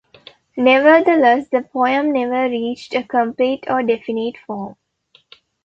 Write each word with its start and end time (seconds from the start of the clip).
Nevertheless, 0.57 1.47
the 1.49 1.61
poem 1.61 2.11
never 2.11 2.49
reached 2.49 2.95
a 2.95 3.03
complete 3.03 3.65
or 3.69 3.83
definite 3.83 4.35
form. 4.47 4.75